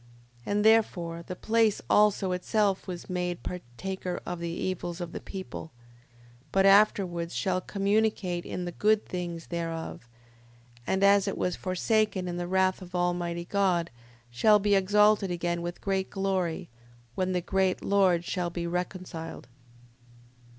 5:20. 0.47 0.51
And, 0.51 0.65
therefore, 0.65 1.23
the 1.27 1.35
place 1.35 1.79
also 1.87 2.31
itself 2.31 2.87
was 2.87 3.07
made 3.07 3.43
partaker 3.43 4.19
of 4.25 4.39
the 4.39 4.49
evils 4.49 4.99
of 4.99 5.11
the 5.11 5.19
people: 5.19 5.71
but 6.51 6.65
afterwards 6.65 7.35
shall 7.35 7.61
communicate 7.61 8.43
in 8.43 8.65
the 8.65 8.71
good 8.71 9.05
things 9.05 9.45
thereof, 9.49 10.09
and 10.87 11.03
as 11.03 11.27
it 11.27 11.37
was 11.37 11.55
forsaken 11.55 12.27
in 12.27 12.37
the 12.37 12.47
wrath 12.47 12.81
of 12.81 12.95
Almighty 12.95 13.45
God, 13.45 13.91
shall 14.31 14.57
be 14.57 14.73
exalted 14.73 15.29
again 15.29 15.61
with 15.61 15.81
great 15.81 16.09
glory, 16.09 16.67
when 17.13 17.33
the 17.33 17.39
great 17.41 17.83
Lord 17.85 18.25
shall 18.25 18.49
be 18.49 18.65
reconciled. 18.65 19.49